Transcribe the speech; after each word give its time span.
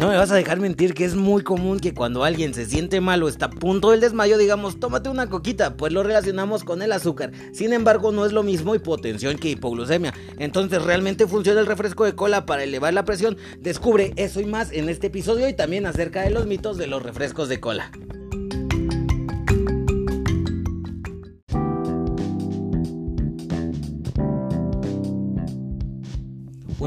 No 0.00 0.08
me 0.08 0.16
vas 0.16 0.30
a 0.30 0.34
dejar 0.34 0.58
mentir 0.60 0.94
que 0.94 1.04
es 1.04 1.14
muy 1.14 1.42
común 1.42 1.78
que 1.78 1.92
cuando 1.92 2.24
alguien 2.24 2.54
se 2.54 2.64
siente 2.64 3.02
mal 3.02 3.22
o 3.22 3.28
está 3.28 3.44
a 3.44 3.50
punto 3.50 3.90
del 3.90 4.00
desmayo 4.00 4.38
digamos 4.38 4.80
tómate 4.80 5.10
una 5.10 5.28
coquita, 5.28 5.76
pues 5.76 5.92
lo 5.92 6.02
relacionamos 6.02 6.64
con 6.64 6.80
el 6.80 6.92
azúcar. 6.92 7.32
Sin 7.52 7.74
embargo 7.74 8.10
no 8.10 8.24
es 8.24 8.32
lo 8.32 8.42
mismo 8.42 8.74
hipotensión 8.74 9.36
que 9.36 9.50
hipoglucemia. 9.50 10.14
Entonces 10.38 10.80
realmente 10.80 11.26
funciona 11.26 11.60
el 11.60 11.66
refresco 11.66 12.06
de 12.06 12.14
cola 12.14 12.46
para 12.46 12.64
elevar 12.64 12.94
la 12.94 13.04
presión. 13.04 13.36
Descubre 13.58 14.14
eso 14.16 14.40
y 14.40 14.46
más 14.46 14.72
en 14.72 14.88
este 14.88 15.08
episodio 15.08 15.46
y 15.46 15.52
también 15.52 15.84
acerca 15.84 16.22
de 16.22 16.30
los 16.30 16.46
mitos 16.46 16.78
de 16.78 16.86
los 16.86 17.02
refrescos 17.02 17.50
de 17.50 17.60
cola. 17.60 17.90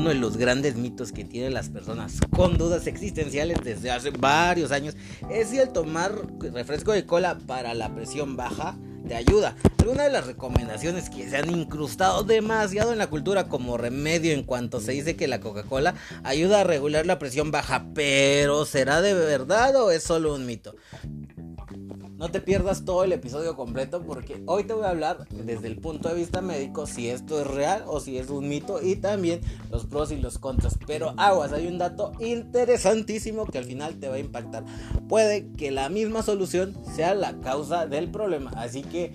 Uno 0.03 0.09
de 0.09 0.19
los 0.19 0.35
grandes 0.35 0.75
mitos 0.75 1.13
que 1.13 1.23
tienen 1.23 1.53
las 1.53 1.69
personas 1.69 2.19
con 2.35 2.57
dudas 2.57 2.87
existenciales 2.87 3.59
desde 3.63 3.89
hace 3.89 4.09
varios 4.09 4.73
años 4.73 4.97
es 5.31 5.47
si 5.47 5.59
el 5.59 5.69
tomar 5.69 6.11
refresco 6.41 6.91
de 6.91 7.05
cola 7.05 7.37
para 7.47 7.73
la 7.73 7.95
presión 7.95 8.35
baja 8.35 8.75
te 9.07 9.15
ayuda. 9.15 9.55
Algunas 9.79 10.07
de 10.07 10.11
las 10.11 10.27
recomendaciones 10.27 11.09
que 11.09 11.29
se 11.29 11.37
han 11.37 11.49
incrustado 11.49 12.23
demasiado 12.23 12.91
en 12.91 12.97
la 12.97 13.07
cultura 13.07 13.47
como 13.47 13.77
remedio 13.77 14.33
en 14.33 14.43
cuanto 14.43 14.81
se 14.81 14.91
dice 14.91 15.15
que 15.15 15.29
la 15.29 15.39
Coca-Cola 15.39 15.95
ayuda 16.25 16.61
a 16.61 16.63
regular 16.65 17.05
la 17.05 17.17
presión 17.17 17.51
baja, 17.51 17.85
pero 17.93 18.65
¿será 18.65 19.01
de 19.01 19.13
verdad 19.13 19.73
o 19.77 19.89
es 19.89 20.03
solo 20.03 20.35
un 20.35 20.45
mito? 20.45 20.75
No 22.23 22.31
te 22.31 22.39
pierdas 22.39 22.85
todo 22.85 23.03
el 23.03 23.11
episodio 23.11 23.53
completo 23.57 24.01
porque 24.01 24.41
hoy 24.45 24.63
te 24.63 24.71
voy 24.71 24.85
a 24.85 24.91
hablar 24.91 25.27
desde 25.29 25.67
el 25.67 25.75
punto 25.75 26.07
de 26.07 26.15
vista 26.15 26.41
médico 26.41 26.87
si 26.87 27.09
esto 27.09 27.41
es 27.41 27.45
real 27.45 27.83
o 27.85 27.99
si 27.99 28.17
es 28.17 28.29
un 28.29 28.47
mito 28.47 28.81
y 28.81 28.95
también 28.95 29.41
los 29.69 29.85
pros 29.85 30.09
y 30.09 30.15
los 30.15 30.37
contras. 30.37 30.79
Pero 30.87 31.13
aguas, 31.17 31.51
hay 31.51 31.67
un 31.67 31.77
dato 31.77 32.13
interesantísimo 32.21 33.45
que 33.45 33.57
al 33.57 33.65
final 33.65 33.99
te 33.99 34.07
va 34.07 34.15
a 34.15 34.19
impactar. 34.19 34.63
Puede 35.09 35.51
que 35.57 35.69
la 35.71 35.89
misma 35.89 36.23
solución 36.23 36.77
sea 36.95 37.13
la 37.13 37.41
causa 37.41 37.87
del 37.87 38.09
problema. 38.09 38.51
Así 38.55 38.83
que 38.83 39.13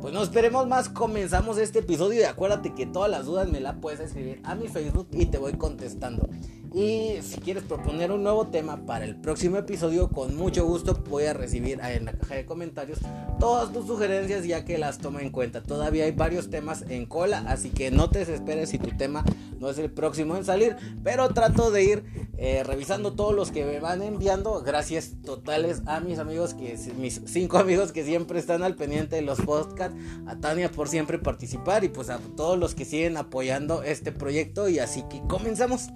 pues 0.00 0.12
no 0.12 0.20
esperemos 0.20 0.66
más, 0.66 0.88
comenzamos 0.88 1.58
este 1.58 1.78
episodio 1.78 2.20
y 2.20 2.24
acuérdate 2.24 2.74
que 2.74 2.86
todas 2.86 3.08
las 3.08 3.24
dudas 3.24 3.48
me 3.48 3.60
las 3.60 3.76
puedes 3.76 4.00
escribir 4.00 4.40
a 4.42 4.56
mi 4.56 4.66
Facebook 4.66 5.06
y 5.12 5.26
te 5.26 5.38
voy 5.38 5.52
contestando. 5.52 6.28
Y 6.74 7.22
si 7.22 7.40
quieres 7.40 7.62
proponer 7.62 8.12
un 8.12 8.22
nuevo 8.22 8.48
tema 8.48 8.84
para 8.84 9.06
el 9.06 9.16
próximo 9.16 9.56
episodio, 9.56 10.08
con 10.08 10.36
mucho 10.36 10.66
gusto 10.66 10.94
voy 11.08 11.24
a 11.24 11.32
recibir 11.32 11.80
en 11.80 12.04
la 12.04 12.12
caja 12.12 12.34
de 12.34 12.44
comentarios 12.44 12.98
todas 13.40 13.72
tus 13.72 13.86
sugerencias 13.86 14.44
ya 14.44 14.64
que 14.64 14.76
las 14.76 14.98
tomo 14.98 15.18
en 15.20 15.30
cuenta. 15.30 15.62
Todavía 15.62 16.04
hay 16.04 16.12
varios 16.12 16.50
temas 16.50 16.84
en 16.88 17.06
cola, 17.06 17.44
así 17.48 17.70
que 17.70 17.90
no 17.90 18.10
te 18.10 18.20
desesperes 18.20 18.68
si 18.68 18.78
tu 18.78 18.96
tema 18.96 19.24
no 19.58 19.70
es 19.70 19.78
el 19.78 19.90
próximo 19.90 20.36
en 20.36 20.44
salir, 20.44 20.76
pero 21.02 21.30
trato 21.30 21.70
de 21.70 21.84
ir 21.84 22.04
eh, 22.36 22.62
revisando 22.64 23.14
todos 23.14 23.34
los 23.34 23.50
que 23.50 23.64
me 23.64 23.80
van 23.80 24.02
enviando. 24.02 24.62
Gracias 24.62 25.14
totales 25.24 25.82
a 25.86 26.00
mis 26.00 26.18
amigos, 26.18 26.52
que 26.52 26.76
mis 26.98 27.22
cinco 27.26 27.58
amigos 27.58 27.92
que 27.92 28.04
siempre 28.04 28.38
están 28.38 28.62
al 28.62 28.76
pendiente 28.76 29.16
de 29.16 29.22
los 29.22 29.40
podcasts, 29.40 29.96
a 30.26 30.36
Tania 30.36 30.70
por 30.70 30.88
siempre 30.88 31.18
participar 31.18 31.82
y 31.84 31.88
pues 31.88 32.10
a 32.10 32.18
todos 32.36 32.58
los 32.58 32.74
que 32.74 32.84
siguen 32.84 33.16
apoyando 33.16 33.82
este 33.82 34.12
proyecto 34.12 34.68
y 34.68 34.78
así 34.78 35.02
que 35.08 35.22
comenzamos. 35.28 35.88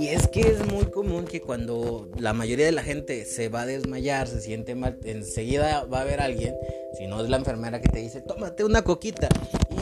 Y 0.00 0.08
es 0.08 0.28
que 0.28 0.40
es 0.40 0.66
muy 0.66 0.86
común 0.86 1.26
que 1.26 1.42
cuando 1.42 2.08
la 2.16 2.32
mayoría 2.32 2.64
de 2.64 2.72
la 2.72 2.82
gente 2.82 3.26
se 3.26 3.50
va 3.50 3.62
a 3.62 3.66
desmayar, 3.66 4.28
se 4.28 4.40
siente 4.40 4.74
mal, 4.74 4.96
enseguida 5.04 5.84
va 5.84 5.98
a 5.98 6.00
haber 6.00 6.22
alguien, 6.22 6.54
si 6.96 7.06
no 7.06 7.20
es 7.20 7.28
la 7.28 7.36
enfermera 7.36 7.82
que 7.82 7.90
te 7.90 7.98
dice, 7.98 8.22
tómate 8.22 8.64
una 8.64 8.80
coquita. 8.80 9.28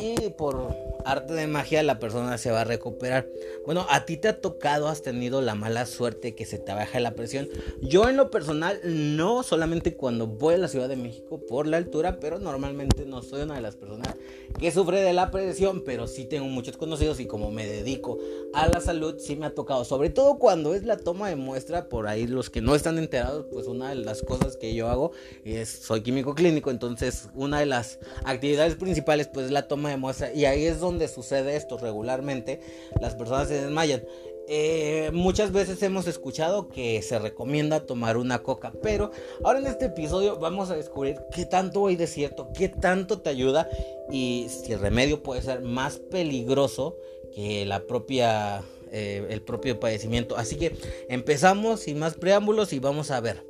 Y 0.02 0.30
por 0.30 0.74
arte 1.04 1.34
de 1.34 1.46
magia 1.46 1.82
la 1.82 1.98
persona 1.98 2.38
se 2.38 2.50
va 2.50 2.62
a 2.62 2.64
recuperar. 2.64 3.28
Bueno, 3.64 3.86
a 3.90 4.04
ti 4.04 4.16
te 4.16 4.28
ha 4.28 4.40
tocado, 4.40 4.88
has 4.88 5.02
tenido 5.02 5.40
la 5.40 5.54
mala 5.54 5.86
suerte 5.86 6.34
que 6.34 6.46
se 6.46 6.58
te 6.58 6.72
baja 6.72 7.00
la 7.00 7.14
presión. 7.14 7.48
Yo 7.80 8.08
en 8.08 8.16
lo 8.16 8.30
personal 8.30 8.80
no 8.84 9.42
solamente 9.42 9.94
cuando 9.94 10.26
voy 10.26 10.54
a 10.54 10.58
la 10.58 10.68
Ciudad 10.68 10.88
de 10.88 10.96
México 10.96 11.40
por 11.46 11.66
la 11.66 11.76
altura, 11.76 12.18
pero 12.20 12.38
normalmente 12.38 13.04
no 13.04 13.22
soy 13.22 13.42
una 13.42 13.54
de 13.54 13.60
las 13.60 13.76
personas 13.76 14.14
que 14.58 14.70
sufre 14.70 15.00
de 15.00 15.12
la 15.12 15.30
presión, 15.30 15.82
pero 15.84 16.06
sí 16.06 16.24
tengo 16.24 16.46
muchos 16.46 16.76
conocidos 16.76 17.20
y 17.20 17.26
como 17.26 17.50
me 17.50 17.66
dedico 17.66 18.18
a 18.52 18.66
la 18.66 18.80
salud, 18.80 19.16
sí 19.18 19.36
me 19.36 19.46
ha 19.46 19.54
tocado, 19.54 19.84
sobre 19.84 20.10
todo 20.10 20.38
cuando 20.38 20.74
es 20.74 20.84
la 20.84 20.96
toma 20.96 21.28
de 21.28 21.36
muestra, 21.36 21.88
por 21.88 22.08
ahí 22.08 22.26
los 22.26 22.50
que 22.50 22.60
no 22.60 22.74
están 22.74 22.98
enterados, 22.98 23.46
pues 23.52 23.66
una 23.66 23.90
de 23.90 23.96
las 23.96 24.22
cosas 24.22 24.56
que 24.56 24.74
yo 24.74 24.88
hago 24.88 25.12
es, 25.44 25.68
soy 25.68 26.02
químico 26.02 26.34
clínico, 26.34 26.70
entonces 26.70 27.28
una 27.34 27.60
de 27.60 27.66
las 27.66 27.98
actividades 28.24 28.74
principales 28.74 29.28
pues 29.28 29.46
es 29.46 29.52
la 29.52 29.68
toma 29.68 29.90
de 29.90 29.96
muestra 29.96 30.32
y 30.32 30.44
ahí 30.44 30.64
es 30.64 30.80
donde 30.80 30.97
sucede 31.06 31.54
esto 31.54 31.78
regularmente, 31.78 32.60
las 33.00 33.14
personas 33.14 33.46
se 33.46 33.60
desmayan. 33.60 34.02
Eh, 34.50 35.10
muchas 35.12 35.52
veces 35.52 35.82
hemos 35.82 36.06
escuchado 36.06 36.68
que 36.68 37.02
se 37.02 37.18
recomienda 37.18 37.84
tomar 37.84 38.16
una 38.16 38.42
coca, 38.42 38.72
pero 38.82 39.10
ahora 39.44 39.58
en 39.58 39.66
este 39.66 39.84
episodio 39.84 40.38
vamos 40.38 40.70
a 40.70 40.76
descubrir 40.76 41.18
qué 41.34 41.44
tanto 41.44 41.86
hay 41.86 41.96
de 41.96 42.06
cierto, 42.06 42.48
qué 42.54 42.70
tanto 42.70 43.20
te 43.20 43.28
ayuda 43.28 43.68
y 44.10 44.46
si 44.48 44.72
el 44.72 44.80
remedio 44.80 45.22
puede 45.22 45.42
ser 45.42 45.60
más 45.60 45.98
peligroso 45.98 46.96
que 47.34 47.66
la 47.66 47.80
propia, 47.80 48.62
eh, 48.90 49.26
el 49.28 49.42
propio 49.42 49.78
padecimiento. 49.78 50.38
Así 50.38 50.56
que 50.56 50.74
empezamos 51.10 51.80
sin 51.80 51.98
más 51.98 52.14
preámbulos 52.14 52.72
y 52.72 52.78
vamos 52.78 53.10
a 53.10 53.20
ver. 53.20 53.44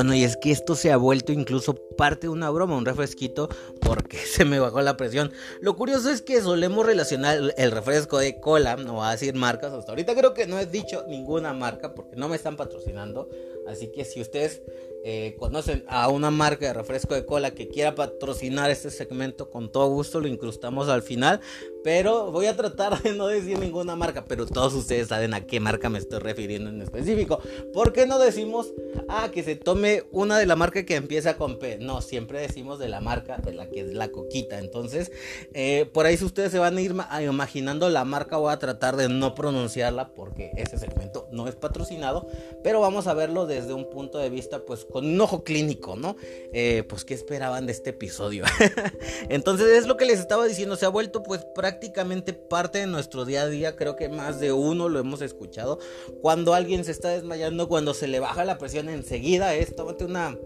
Bueno, 0.00 0.14
y 0.14 0.24
es 0.24 0.38
que 0.38 0.50
esto 0.50 0.76
se 0.76 0.90
ha 0.90 0.96
vuelto 0.96 1.30
incluso 1.30 1.74
parte 1.74 2.26
de 2.26 2.30
una 2.30 2.48
broma, 2.48 2.74
un 2.74 2.86
refresquito, 2.86 3.50
porque 3.82 4.16
se 4.16 4.46
me 4.46 4.58
bajó 4.58 4.80
la 4.80 4.96
presión. 4.96 5.30
Lo 5.60 5.76
curioso 5.76 6.08
es 6.08 6.22
que 6.22 6.40
solemos 6.40 6.86
relacionar 6.86 7.38
el 7.54 7.70
refresco 7.70 8.16
de 8.16 8.40
cola, 8.40 8.76
no 8.76 8.94
voy 8.94 9.06
a 9.06 9.10
decir 9.10 9.34
marcas, 9.34 9.74
hasta 9.74 9.92
ahorita 9.92 10.14
creo 10.14 10.32
que 10.32 10.46
no 10.46 10.58
he 10.58 10.64
dicho 10.64 11.04
ninguna 11.06 11.52
marca 11.52 11.92
porque 11.92 12.16
no 12.16 12.30
me 12.30 12.36
están 12.36 12.56
patrocinando. 12.56 13.28
Así 13.68 13.92
que 13.92 14.06
si 14.06 14.22
ustedes 14.22 14.62
eh, 15.04 15.36
conocen 15.38 15.84
a 15.88 16.08
una 16.08 16.30
marca 16.30 16.66
de 16.66 16.74
refresco 16.74 17.14
de 17.14 17.24
cola 17.24 17.52
que 17.52 17.68
quiera 17.68 17.94
patrocinar 17.94 18.70
este 18.70 18.90
segmento, 18.90 19.50
con 19.50 19.72
todo 19.72 19.88
gusto 19.88 20.20
lo 20.20 20.28
incrustamos 20.28 20.88
al 20.88 21.02
final. 21.02 21.40
Pero 21.82 22.30
voy 22.30 22.44
a 22.44 22.56
tratar 22.56 23.02
de 23.02 23.14
no 23.14 23.26
decir 23.26 23.58
ninguna 23.58 23.96
marca, 23.96 24.24
pero 24.26 24.46
todos 24.46 24.74
ustedes 24.74 25.08
saben 25.08 25.32
a 25.32 25.46
qué 25.46 25.60
marca 25.60 25.88
me 25.88 25.98
estoy 25.98 26.18
refiriendo 26.18 26.68
en 26.68 26.82
específico. 26.82 27.40
¿Por 27.72 27.92
qué 27.92 28.06
no 28.06 28.18
decimos, 28.18 28.72
ah, 29.08 29.30
que 29.32 29.42
se 29.42 29.56
tome 29.56 30.04
una 30.10 30.38
de 30.38 30.44
la 30.44 30.56
marca 30.56 30.84
que 30.84 30.96
empieza 30.96 31.36
con 31.38 31.58
P? 31.58 31.78
No, 31.78 32.02
siempre 32.02 32.40
decimos 32.40 32.78
de 32.78 32.88
la 32.88 33.00
marca 33.00 33.38
de 33.38 33.54
la 33.54 33.70
que 33.70 33.80
es 33.80 33.94
la 33.94 34.10
coquita. 34.10 34.58
Entonces, 34.58 35.10
eh, 35.54 35.88
por 35.92 36.04
ahí 36.04 36.18
si 36.18 36.24
ustedes 36.26 36.52
se 36.52 36.58
van 36.58 36.76
a 36.76 36.82
ir 36.82 36.94
imaginando 37.26 37.88
la 37.88 38.04
marca, 38.04 38.36
voy 38.36 38.52
a 38.52 38.58
tratar 38.58 38.96
de 38.96 39.08
no 39.08 39.34
pronunciarla 39.34 40.12
porque 40.14 40.50
ese 40.56 40.78
segmento 40.78 41.28
no 41.32 41.48
es 41.48 41.56
patrocinado. 41.56 42.26
Pero 42.62 42.80
vamos 42.80 43.06
a 43.06 43.14
verlo 43.14 43.46
desde 43.46 43.72
un 43.72 43.88
punto 43.88 44.18
de 44.18 44.28
vista, 44.28 44.66
pues 44.66 44.84
con 44.90 45.06
un 45.06 45.20
ojo 45.20 45.44
clínico, 45.44 45.96
¿no? 45.96 46.16
Eh, 46.52 46.84
pues, 46.88 47.04
¿qué 47.04 47.14
esperaban 47.14 47.66
de 47.66 47.72
este 47.72 47.90
episodio? 47.90 48.44
Entonces, 49.28 49.68
es 49.68 49.86
lo 49.86 49.96
que 49.96 50.04
les 50.04 50.18
estaba 50.18 50.46
diciendo, 50.46 50.76
se 50.76 50.86
ha 50.86 50.90
vuelto 50.90 51.22
pues 51.22 51.44
prácticamente 51.54 52.32
parte 52.32 52.78
de 52.78 52.86
nuestro 52.86 53.24
día 53.24 53.42
a 53.42 53.48
día, 53.48 53.76
creo 53.76 53.96
que 53.96 54.08
más 54.08 54.40
de 54.40 54.52
uno 54.52 54.88
lo 54.88 54.98
hemos 54.98 55.22
escuchado. 55.22 55.78
Cuando 56.20 56.54
alguien 56.54 56.84
se 56.84 56.90
está 56.90 57.10
desmayando, 57.10 57.68
cuando 57.68 57.94
se 57.94 58.08
le 58.08 58.20
baja 58.20 58.44
la 58.44 58.58
presión 58.58 58.88
enseguida 58.88 59.54
es, 59.54 59.74
tómate 59.74 60.04
una, 60.04 60.36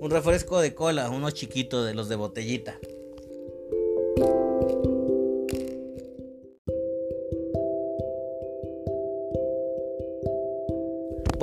un 0.00 0.10
refresco 0.10 0.60
de 0.60 0.74
cola, 0.74 1.10
uno 1.10 1.30
chiquito 1.30 1.84
de 1.84 1.94
los 1.94 2.08
de 2.08 2.16
botellita. 2.16 2.78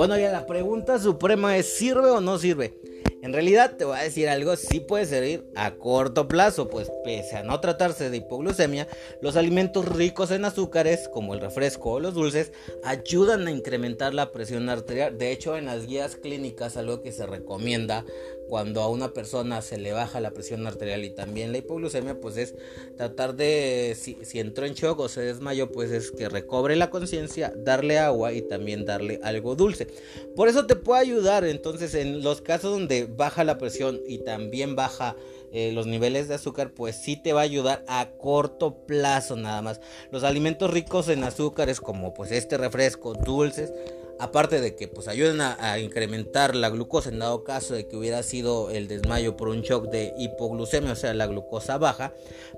Bueno, 0.00 0.16
ya 0.16 0.32
la 0.32 0.46
pregunta 0.46 0.98
suprema 0.98 1.58
es, 1.58 1.74
¿sirve 1.74 2.08
o 2.08 2.22
no 2.22 2.38
sirve? 2.38 2.72
En 3.20 3.34
realidad 3.34 3.76
te 3.76 3.84
voy 3.84 3.98
a 3.98 4.02
decir 4.02 4.30
algo, 4.30 4.56
sí 4.56 4.80
puede 4.80 5.04
servir 5.04 5.44
a 5.54 5.72
corto 5.72 6.26
plazo, 6.26 6.70
pues 6.70 6.90
pese 7.04 7.36
a 7.36 7.42
no 7.42 7.60
tratarse 7.60 8.08
de 8.08 8.16
hipoglucemia, 8.16 8.88
los 9.20 9.36
alimentos 9.36 9.86
ricos 9.86 10.30
en 10.30 10.46
azúcares, 10.46 11.06
como 11.12 11.34
el 11.34 11.40
refresco 11.42 11.90
o 11.90 12.00
los 12.00 12.14
dulces, 12.14 12.50
ayudan 12.82 13.46
a 13.46 13.50
incrementar 13.50 14.14
la 14.14 14.32
presión 14.32 14.70
arterial. 14.70 15.18
De 15.18 15.32
hecho, 15.32 15.58
en 15.58 15.66
las 15.66 15.86
guías 15.86 16.16
clínicas 16.16 16.78
algo 16.78 17.02
que 17.02 17.12
se 17.12 17.26
recomienda 17.26 18.06
cuando 18.50 18.82
a 18.82 18.88
una 18.88 19.14
persona 19.14 19.62
se 19.62 19.78
le 19.78 19.92
baja 19.92 20.20
la 20.20 20.32
presión 20.32 20.66
arterial 20.66 21.04
y 21.04 21.10
también 21.10 21.52
la 21.52 21.58
hipoglucemia, 21.58 22.20
pues 22.20 22.36
es 22.36 22.56
tratar 22.96 23.36
de, 23.36 23.96
si, 23.98 24.18
entró 24.40 24.66
en 24.66 24.74
shock 24.74 24.98
o 24.98 25.08
se 25.08 25.22
desmayó, 25.22 25.70
pues 25.70 25.92
es 25.92 26.10
que 26.10 26.28
recobre 26.28 26.74
la 26.74 26.90
conciencia, 26.90 27.54
darle 27.56 28.00
agua 28.00 28.32
y 28.32 28.42
también 28.42 28.84
darle 28.84 29.20
algo 29.22 29.54
dulce. 29.54 29.86
Por 30.34 30.48
eso 30.48 30.66
te 30.66 30.74
puede 30.74 31.00
ayudar, 31.00 31.44
entonces 31.44 31.94
en 31.94 32.22
los 32.22 32.42
casos 32.42 32.72
donde 32.72 33.06
baja 33.06 33.44
la 33.44 33.56
presión 33.56 34.00
y 34.04 34.18
también 34.18 34.74
baja 34.74 35.14
eh, 35.52 35.70
los 35.72 35.86
niveles 35.86 36.26
de 36.26 36.34
azúcar, 36.34 36.72
pues 36.72 36.96
sí 36.96 37.16
te 37.16 37.32
va 37.32 37.42
a 37.42 37.44
ayudar 37.44 37.84
a 37.86 38.10
corto 38.18 38.84
plazo 38.84 39.36
nada 39.36 39.62
más. 39.62 39.80
Los 40.10 40.24
alimentos 40.24 40.70
ricos 40.70 41.08
en 41.08 41.22
azúcares 41.22 41.80
como 41.80 42.14
pues 42.14 42.32
este 42.32 42.58
refresco, 42.58 43.14
dulces, 43.14 43.72
aparte 44.20 44.60
de 44.60 44.76
que 44.76 44.86
pues 44.86 45.08
ayuden 45.08 45.40
a, 45.40 45.78
incrementar 45.78 46.54
la 46.54 46.68
glucosa 46.68 47.08
en 47.08 47.18
dado 47.18 47.42
caso 47.42 47.74
de 47.74 47.88
que 47.88 47.96
hubiera 47.96 48.22
sido 48.22 48.70
el 48.70 48.86
desmayo 48.86 49.36
por 49.36 49.48
un 49.48 49.62
shock 49.62 49.88
de 49.88 50.12
hipoglucemia, 50.18 50.92
o 50.92 50.96
sea, 50.96 51.14
la 51.14 51.26
glucosa 51.26 51.78
baja, 51.78 52.12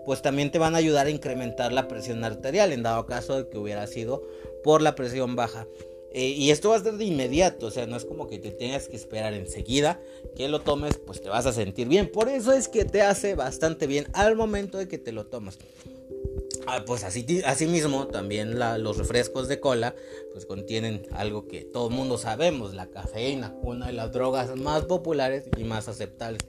pues 0.04 0.22
también 0.22 0.50
te 0.50 0.58
van 0.58 0.74
a 0.74 0.78
ayudar 0.78 1.06
a 1.06 1.10
incrementar 1.10 1.72
la 1.72 1.86
presión 1.86 2.24
arterial 2.24 2.72
en 2.72 2.82
dado 2.82 3.06
caso 3.06 3.36
de 3.36 3.48
que 3.48 3.58
hubiera 3.58 3.86
sido 3.86 4.22
por 4.64 4.82
la 4.82 4.94
presión 4.96 5.36
baja. 5.36 5.66
Eh, 6.14 6.28
y 6.28 6.50
esto 6.50 6.70
va 6.70 6.76
a 6.76 6.82
ser 6.82 6.94
de 6.94 7.04
inmediato, 7.04 7.66
o 7.66 7.70
sea, 7.70 7.86
no 7.86 7.96
es 7.96 8.04
como 8.04 8.26
que 8.26 8.38
te 8.38 8.50
tengas 8.50 8.88
que 8.88 8.96
esperar 8.96 9.32
enseguida 9.32 9.98
que 10.36 10.48
lo 10.48 10.60
tomes, 10.60 10.98
pues 10.98 11.22
te 11.22 11.30
vas 11.30 11.46
a 11.46 11.52
sentir 11.52 11.88
bien. 11.88 12.10
Por 12.10 12.28
eso 12.28 12.52
es 12.52 12.68
que 12.68 12.84
te 12.84 13.02
hace 13.02 13.34
bastante 13.34 13.86
bien 13.86 14.06
al 14.12 14.36
momento 14.36 14.76
de 14.78 14.88
que 14.88 14.98
te 14.98 15.12
lo 15.12 15.26
tomas. 15.26 15.58
Ah, 16.66 16.84
pues 16.86 17.02
así, 17.02 17.26
mismo 17.66 18.06
también 18.06 18.58
los 18.58 18.96
refrescos 18.96 19.48
de 19.48 19.58
cola 19.58 19.94
pues 20.32 20.46
contienen 20.46 21.06
algo 21.12 21.48
que 21.48 21.64
todo 21.64 21.88
el 21.88 21.94
mundo 21.94 22.18
sabemos, 22.18 22.74
la 22.74 22.86
cafeína, 22.86 23.54
una 23.62 23.86
de 23.86 23.92
las 23.92 24.12
drogas 24.12 24.56
más 24.56 24.84
populares 24.84 25.44
y 25.56 25.64
más 25.64 25.88
aceptables 25.88 26.42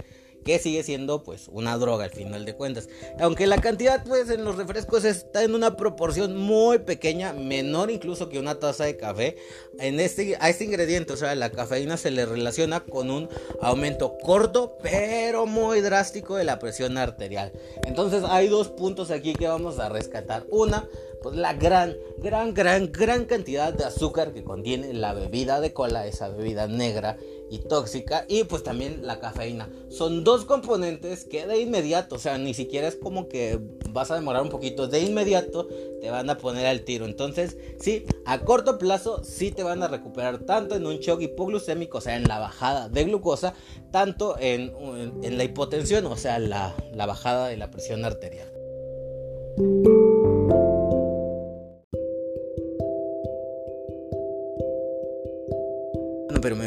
que 0.44 0.60
sigue 0.60 0.84
siendo 0.84 1.24
pues 1.24 1.48
una 1.52 1.78
droga 1.78 2.06
al 2.06 2.12
final 2.12 2.46
de 2.46 2.56
cuentas. 2.56 2.90
Aunque 3.20 3.48
la 3.48 3.60
cantidad 3.60 4.04
pues 4.04 4.30
en 4.30 4.44
los 4.44 4.58
refrescos 4.58 5.06
está 5.06 5.44
en 5.44 5.56
una 5.56 5.76
proporción 5.78 6.38
muy 6.38 6.80
pequeña, 6.80 7.34
menor 7.34 7.92
incluso 7.92 8.30
que 8.30 8.40
una 8.40 8.60
taza 8.60 8.86
de 8.86 8.98
café, 8.98 9.38
en 9.80 10.00
este, 10.00 10.38
a 10.40 10.50
este 10.50 10.66
ingrediente, 10.66 11.14
o 11.14 11.18
sea, 11.18 11.36
la 11.36 11.52
cafeína 11.52 11.98
se 11.98 12.12
le 12.12 12.26
relaciona 12.26 12.82
con 12.82 13.10
un 13.10 13.30
aumento 13.62 14.18
corto 14.22 14.78
pero 14.82 15.46
muy 15.46 15.82
drástico 15.82 16.36
de 16.36 16.44
la 16.44 16.60
presión 16.60 16.98
arterial. 16.98 17.52
Entonces 17.86 18.24
hay 18.28 18.48
dos 18.48 18.70
puntos 18.70 19.12
aquí 19.12 19.34
que 19.34 19.48
vamos 19.48 19.80
a 19.80 19.90
rescatar. 19.90 20.46
Una, 20.50 20.88
pues 21.22 21.36
la 21.36 21.54
gran, 21.54 21.96
gran, 22.18 22.54
gran, 22.54 22.92
gran 22.92 23.26
cantidad 23.26 23.74
de 23.74 23.86
azúcar 23.86 24.34
que 24.34 24.44
contiene 24.44 24.94
la 24.94 25.14
bebida 25.14 25.62
de 25.62 25.74
cola, 25.74 26.06
esa 26.06 26.30
bebida 26.30 26.68
negra 26.68 27.18
y 27.54 27.60
tóxica 27.60 28.26
y 28.28 28.46
pues 28.46 28.64
también 28.64 29.06
la 29.06 29.20
cafeína. 29.20 29.70
Son 29.90 30.24
dos 30.24 30.44
componentes 30.44 31.24
que 31.24 31.46
de 31.46 31.62
inmediato, 31.62 32.16
o 32.16 32.18
sea, 32.18 32.40
ni 32.40 32.56
siquiera 32.56 32.88
es 32.88 32.96
como 32.96 33.28
que 33.28 33.60
vas 33.90 34.10
a 34.10 34.16
demorar 34.16 34.42
un 34.42 34.50
poquito, 34.50 34.88
de 34.88 35.02
inmediato 35.02 35.68
te 36.02 36.10
van 36.10 36.32
a 36.32 36.38
poner 36.40 36.66
al 36.66 36.82
tiro. 36.82 37.06
Entonces, 37.06 37.56
sí, 37.80 38.08
a 38.26 38.40
corto 38.40 38.80
plazo 38.80 39.24
sí 39.24 39.52
te 39.52 39.62
van 39.62 39.84
a 39.84 39.88
recuperar 39.88 40.40
tanto 40.40 40.76
en 40.76 40.88
un 40.88 40.98
shock 40.98 41.22
hipoglucémico, 41.22 42.00
o 42.00 42.02
sea, 42.02 42.16
en 42.16 42.24
la 42.24 42.40
bajada 42.40 42.90
de 42.90 43.04
glucosa, 43.04 43.54
tanto 43.92 44.36
en, 44.40 44.74
en, 45.22 45.38
la 45.38 45.44
hipotensión, 45.44 46.08
o 46.08 46.18
sea, 46.18 46.40
la, 46.40 46.76
la 46.92 47.06
bajada 47.06 47.50
de 47.50 47.58
la 47.58 47.70
presión 47.70 48.04
arterial. 48.04 48.53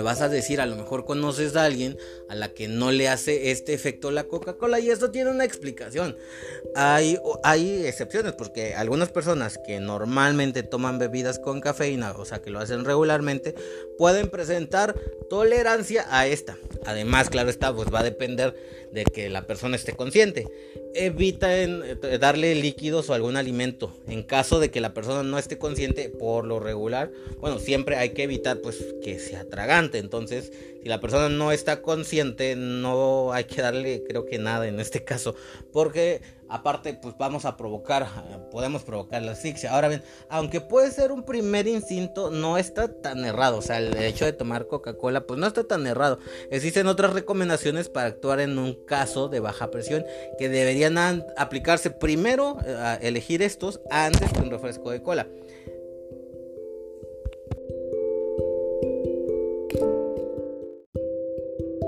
Vas 0.06 0.22
a 0.22 0.28
decir, 0.28 0.60
a 0.60 0.66
lo 0.66 0.76
mejor 0.76 1.04
conoces 1.04 1.56
a 1.56 1.64
alguien 1.64 1.98
a 2.28 2.36
la 2.36 2.54
que 2.54 2.68
no 2.68 2.92
le 2.92 3.08
hace 3.08 3.50
este 3.50 3.74
efecto 3.74 4.12
la 4.12 4.24
Coca-Cola 4.24 4.78
y 4.78 4.88
esto 4.88 5.10
tiene 5.10 5.30
una 5.30 5.44
explicación. 5.44 6.16
Hay, 6.76 7.18
hay 7.42 7.84
excepciones 7.86 8.32
porque 8.32 8.74
algunas 8.74 9.10
personas 9.10 9.58
que 9.66 9.80
normalmente 9.80 10.62
toman 10.62 11.00
bebidas 11.00 11.40
con 11.40 11.60
cafeína, 11.60 12.12
o 12.12 12.24
sea 12.24 12.40
que 12.40 12.50
lo 12.50 12.60
hacen 12.60 12.84
regularmente, 12.84 13.56
pueden 13.98 14.30
presentar 14.30 14.94
tolerancia 15.28 16.06
a 16.08 16.28
esta. 16.28 16.56
Además, 16.84 17.28
claro 17.28 17.50
está, 17.50 17.74
pues 17.74 17.92
va 17.92 18.00
a 18.00 18.04
depender 18.04 18.54
de 18.92 19.04
que 19.04 19.28
la 19.28 19.46
persona 19.46 19.74
esté 19.74 19.92
consciente. 19.94 20.46
Evita 20.98 21.62
eh, 21.62 21.96
darle 22.18 22.54
líquidos 22.54 23.10
o 23.10 23.14
algún 23.14 23.36
alimento. 23.36 23.92
En 24.08 24.22
caso 24.22 24.60
de 24.60 24.70
que 24.70 24.80
la 24.80 24.94
persona 24.94 25.22
no 25.22 25.38
esté 25.38 25.58
consciente, 25.58 26.08
por 26.08 26.46
lo 26.46 26.58
regular, 26.58 27.10
bueno, 27.38 27.58
siempre 27.58 27.96
hay 27.96 28.10
que 28.10 28.22
evitar 28.22 28.60
pues 28.62 28.82
que 29.02 29.18
se 29.18 29.36
atragante. 29.36 29.98
Entonces, 29.98 30.52
si 30.86 30.90
la 30.90 31.00
persona 31.00 31.28
no 31.28 31.50
está 31.50 31.82
consciente, 31.82 32.54
no 32.54 33.32
hay 33.32 33.42
que 33.42 33.60
darle, 33.60 34.04
creo 34.06 34.24
que 34.24 34.38
nada 34.38 34.68
en 34.68 34.78
este 34.78 35.02
caso, 35.02 35.34
porque 35.72 36.22
Aparte, 36.48 36.94
pues 36.94 37.16
vamos 37.18 37.44
a 37.44 37.56
provocar, 37.56 38.06
podemos 38.52 38.84
provocar 38.84 39.20
la 39.22 39.32
asfixia. 39.32 39.72
Ahora 39.72 39.88
bien, 39.88 40.02
aunque 40.28 40.60
puede 40.60 40.92
ser 40.92 41.10
un 41.10 41.24
primer 41.24 41.66
instinto, 41.66 42.30
no 42.30 42.56
está 42.56 42.88
tan 42.88 43.24
errado. 43.24 43.58
O 43.58 43.62
sea, 43.62 43.78
el 43.78 43.96
hecho 43.96 44.24
de 44.24 44.32
tomar 44.32 44.68
Coca-Cola, 44.68 45.26
pues 45.26 45.40
no 45.40 45.46
está 45.46 45.64
tan 45.64 45.86
errado. 45.86 46.20
Existen 46.50 46.86
otras 46.86 47.12
recomendaciones 47.14 47.88
para 47.88 48.06
actuar 48.06 48.38
en 48.38 48.58
un 48.58 48.74
caso 48.86 49.28
de 49.28 49.40
baja 49.40 49.70
presión 49.72 50.04
que 50.38 50.48
deberían 50.48 50.96
aplicarse 51.36 51.90
primero, 51.90 52.58
eh, 52.64 52.98
elegir 53.02 53.42
estos 53.42 53.80
antes 53.90 54.32
que 54.32 54.40
un 54.40 54.50
refresco 54.50 54.90
de 54.92 55.02
cola. 55.02 55.26
Thank 61.58 61.80
you. 61.82 61.85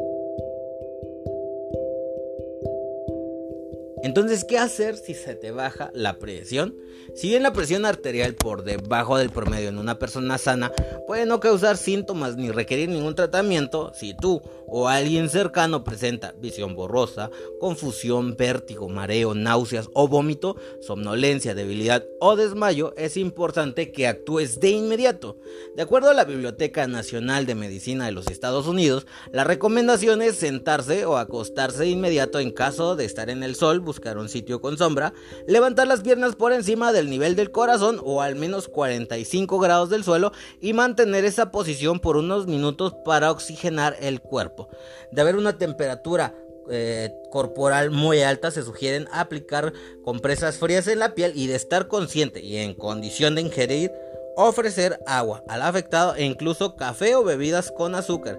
Entonces, 4.02 4.44
¿qué 4.44 4.58
hacer 4.58 4.96
si 4.96 5.14
se 5.14 5.34
te 5.34 5.50
baja 5.50 5.90
la 5.92 6.18
presión? 6.18 6.76
Si 7.14 7.28
bien 7.28 7.42
la 7.42 7.52
presión 7.52 7.84
arterial 7.84 8.34
por 8.34 8.62
debajo 8.62 9.16
del 9.16 9.30
promedio 9.30 9.68
en 9.68 9.78
una 9.78 9.98
persona 9.98 10.38
sana 10.38 10.72
puede 11.06 11.26
no 11.26 11.40
causar 11.40 11.76
síntomas 11.76 12.36
ni 12.36 12.50
requerir 12.50 12.88
ningún 12.88 13.14
tratamiento, 13.14 13.92
si 13.94 14.14
tú 14.14 14.42
o 14.66 14.88
alguien 14.88 15.30
cercano 15.30 15.82
presenta 15.82 16.34
visión 16.38 16.74
borrosa, 16.74 17.30
confusión, 17.58 18.36
vértigo, 18.36 18.88
mareo, 18.88 19.34
náuseas 19.34 19.88
o 19.94 20.06
vómito, 20.06 20.56
somnolencia, 20.80 21.54
debilidad 21.54 22.04
o 22.20 22.36
desmayo, 22.36 22.94
es 22.96 23.16
importante 23.16 23.90
que 23.90 24.06
actúes 24.06 24.60
de 24.60 24.70
inmediato. 24.70 25.38
De 25.74 25.82
acuerdo 25.82 26.10
a 26.10 26.14
la 26.14 26.24
Biblioteca 26.24 26.86
Nacional 26.86 27.46
de 27.46 27.54
Medicina 27.54 28.04
de 28.04 28.12
los 28.12 28.26
Estados 28.26 28.66
Unidos, 28.66 29.06
la 29.32 29.44
recomendación 29.44 30.20
es 30.20 30.36
sentarse 30.36 31.06
o 31.06 31.16
acostarse 31.16 31.84
de 31.84 31.88
inmediato 31.88 32.38
en 32.38 32.50
caso 32.50 32.94
de 32.94 33.06
estar 33.06 33.30
en 33.30 33.42
el 33.42 33.54
sol, 33.54 33.80
buscar 33.88 34.18
un 34.18 34.28
sitio 34.28 34.60
con 34.60 34.76
sombra, 34.76 35.14
levantar 35.46 35.88
las 35.88 36.02
piernas 36.02 36.36
por 36.36 36.52
encima 36.52 36.92
del 36.92 37.08
nivel 37.08 37.34
del 37.36 37.50
corazón 37.50 38.00
o 38.04 38.20
al 38.20 38.36
menos 38.36 38.68
45 38.68 39.58
grados 39.58 39.88
del 39.88 40.04
suelo 40.04 40.32
y 40.60 40.74
mantener 40.74 41.24
esa 41.24 41.50
posición 41.50 41.98
por 41.98 42.16
unos 42.16 42.46
minutos 42.46 42.94
para 43.04 43.30
oxigenar 43.30 43.96
el 44.00 44.20
cuerpo. 44.20 44.68
De 45.10 45.22
haber 45.22 45.36
una 45.36 45.56
temperatura 45.56 46.34
eh, 46.70 47.10
corporal 47.30 47.90
muy 47.90 48.20
alta, 48.20 48.50
se 48.50 48.62
sugieren 48.62 49.08
aplicar 49.10 49.72
compresas 50.04 50.58
frías 50.58 50.86
en 50.86 50.98
la 50.98 51.14
piel 51.14 51.32
y 51.34 51.46
de 51.46 51.56
estar 51.56 51.88
consciente 51.88 52.40
y 52.42 52.58
en 52.58 52.74
condición 52.74 53.34
de 53.34 53.40
ingerir, 53.40 53.90
ofrecer 54.36 55.00
agua 55.06 55.42
al 55.48 55.62
afectado 55.62 56.14
e 56.14 56.24
incluso 56.24 56.76
café 56.76 57.14
o 57.16 57.24
bebidas 57.24 57.72
con 57.72 57.94
azúcar. 57.94 58.38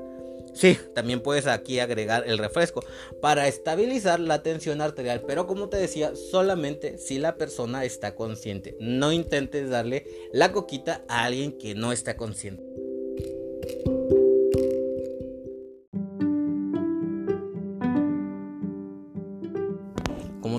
Sí, 0.54 0.78
también 0.94 1.22
puedes 1.22 1.48
aquí 1.48 1.80
agregar 1.80 2.24
el 2.28 2.38
refresco 2.38 2.84
para 3.22 3.48
estabilizar 3.48 4.20
la 4.20 4.44
tensión 4.44 4.82
arterial, 4.82 5.24
pero 5.26 5.48
como 5.48 5.70
te 5.70 5.78
decía, 5.78 6.16
solamente 6.16 6.98
si 6.98 7.18
la 7.20 7.38
persona 7.38 7.86
está 7.86 8.16
consciente. 8.16 8.76
No 8.80 9.12
intentes 9.12 9.70
darle 9.70 10.06
la 10.34 10.52
coquita 10.52 11.04
a 11.08 11.26
alguien 11.26 11.58
que 11.58 11.76
no 11.76 11.92
está 11.92 12.18
consciente. 12.18 12.64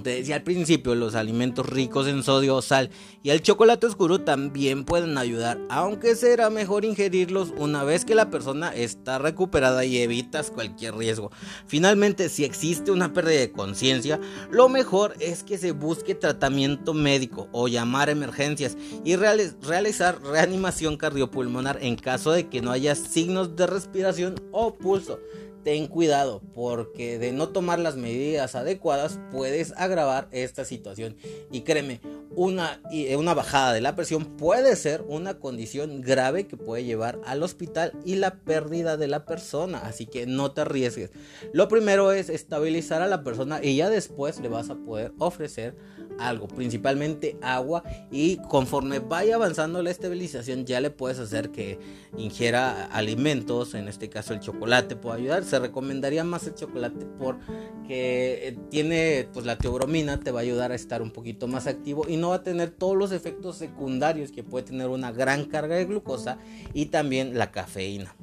Te 0.03 0.11
decía 0.11 0.37
al 0.37 0.43
principio, 0.43 0.95
los 0.95 1.15
alimentos 1.15 1.67
ricos 1.67 2.07
en 2.07 2.23
sodio 2.23 2.57
o 2.57 2.63
sal 2.63 2.91
y 3.23 3.31
el 3.31 3.43
chocolate 3.43 3.87
oscuro 3.87 4.21
también 4.21 4.85
pueden 4.85 5.19
ayudar, 5.19 5.59
aunque 5.69 6.15
será 6.15 6.49
mejor 6.49 6.85
ingerirlos 6.85 7.53
una 7.59 7.83
vez 7.85 8.05
que 8.05 8.15
la 8.15 8.31
persona 8.31 8.75
está 8.75 9.19
recuperada 9.19 9.85
y 9.85 9.99
evitas 9.99 10.51
cualquier 10.51 10.95
riesgo. 10.95 11.31
Finalmente, 11.67 12.29
si 12.29 12.45
existe 12.45 12.91
una 12.93 13.13
pérdida 13.13 13.41
de 13.41 13.53
conciencia, 13.53 14.21
lo 14.51 14.69
mejor 14.69 15.15
es 15.19 15.43
que 15.43 15.59
se 15.59 15.73
busque 15.73 16.15
tratamiento 16.15 16.95
médico 16.95 17.49
o 17.53 17.69
llamar 17.69 18.09
a 18.09 18.13
emergencias 18.13 18.77
y 19.05 19.17
realizar 19.17 20.23
reanimación 20.23 20.97
cardiopulmonar 20.97 21.79
en 21.83 21.97
caso 21.97 22.33
de 22.33 22.49
que 22.49 22.63
no 22.63 22.71
haya 22.71 22.95
signos 22.95 23.57
de 23.57 23.67
respiración 23.67 24.37
o 24.53 24.75
pulso. 24.77 25.19
Ten 25.63 25.87
cuidado 25.87 26.43
porque 26.55 27.19
de 27.19 27.33
no 27.33 27.49
tomar 27.49 27.79
las 27.79 27.97
medidas 27.97 28.55
adecuadas 28.55 29.19
puedes 29.31 29.73
agravar 29.77 30.29
esta 30.33 30.65
situación. 30.65 31.17
Y 31.51 31.63
créeme 31.63 32.01
una, 32.37 32.81
eh, 32.93 33.17
una 33.17 33.35
bajada 33.35 33.73
de 33.73 33.81
la 33.81 33.97
presión 33.97 34.37
puede 34.37 34.77
ser 34.77 35.03
una 35.09 35.39
condición 35.39 36.01
grave 36.01 36.47
que 36.47 36.57
puede 36.57 36.85
llevar 36.85 37.21
al 37.25 37.43
hospital 37.43 37.93
y 38.05 38.17
la 38.17 38.37
pérdida 38.37 38.97
de 38.97 39.09
la 39.09 39.25
persona 39.25 39.79
así 39.79 40.07
que 40.07 40.27
no 40.27 40.53
te 40.53 40.63
arriesgues. 40.63 41.11
Lo 41.53 41.69
primero 41.69 42.13
es 42.13 42.29
estabilizar 42.29 43.03
a 43.03 43.07
la 43.07 43.23
persona 43.23 43.61
y 43.63 43.77
ya 43.77 43.91
después 43.91 44.41
le 44.41 44.49
vas 44.49 44.71
a 44.71 44.77
poder 44.77 45.13
ofrecer 45.19 45.77
algo, 46.21 46.49
principalmente 46.49 47.37
agua 47.43 47.83
y 48.11 48.37
conforme 48.49 48.99
vaya 48.99 49.37
avanzando 49.37 49.83
la 49.83 49.91
estabilización 49.91 50.65
ya 50.67 50.81
le 50.81 50.91
puedes 50.91 51.19
hacer 51.19 51.51
que 51.51 51.79
ingiera 52.17 52.87
alimentos, 52.87 53.75
en 53.75 53.89
este 53.89 54.09
caso 54.09 54.35
el 54.35 54.41
chocolate 54.41 54.97
puede 54.97 55.21
ayudar, 55.21 55.45
se 55.45 55.59
recomendaría 55.59 56.25
más 56.25 56.47
el 56.47 56.55
chocolate 56.55 57.07
porque 57.19 58.49
eh, 58.49 58.59
tiene 58.71 59.29
pues 59.33 59.47
la 59.47 59.57
teobromina, 59.57 60.21
te 60.21 60.31
va 60.31 60.41
a 60.41 60.43
ayudar 60.43 60.73
a 60.73 60.75
estar 60.75 61.03
un 61.03 61.11
poquito 61.11 61.49
más 61.49 61.67
activo 61.67 62.07
y 62.09 62.17
no 62.17 62.31
va 62.31 62.37
a 62.37 62.43
tener 62.43 62.71
todos 62.71 62.97
los 62.97 63.13
efectos 63.13 63.57
secundarios 63.57 64.33
que 64.33 64.43
puede 64.43 64.67
tener 64.67 64.89
una 64.89 65.13
gran 65.13 65.47
carga 65.47 65.77
de 65.77 65.87
glucosa 65.87 66.39
y 66.75 66.87
también 66.87 67.39
la 67.39 67.51
cafeína. 67.51 68.15